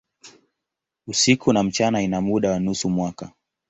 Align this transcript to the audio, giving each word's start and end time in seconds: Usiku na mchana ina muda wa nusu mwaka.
Usiku 1.07 1.53
na 1.53 1.63
mchana 1.63 2.01
ina 2.01 2.21
muda 2.21 2.51
wa 2.51 2.59
nusu 2.59 2.89
mwaka. 2.89 3.31